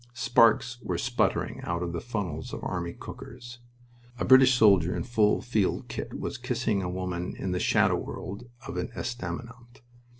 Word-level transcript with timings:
Sparks 0.15 0.79
were 0.81 0.97
spluttering 0.97 1.61
out 1.61 1.83
of 1.83 1.93
the 1.93 2.01
funnels 2.01 2.53
of 2.53 2.63
army 2.63 2.91
cookers. 2.91 3.59
A 4.17 4.25
British 4.25 4.55
soldier 4.55 4.95
in 4.95 5.03
full 5.03 5.43
field 5.43 5.89
kit 5.89 6.15
was 6.19 6.39
kissing 6.39 6.81
a 6.81 6.89
woman 6.89 7.35
in 7.37 7.51
the 7.51 7.59
shadow 7.59 7.97
world 7.97 8.49
of 8.65 8.77
an 8.77 8.87
estaminet. 8.95 9.81